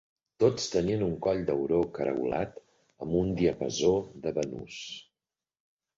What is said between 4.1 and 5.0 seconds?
de banús.